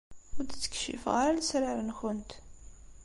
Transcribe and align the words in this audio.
Ur 0.37 0.43
d-ttkeccifeɣ 0.45 1.15
ara 1.23 1.37
lesrar-nkent. 1.39 2.31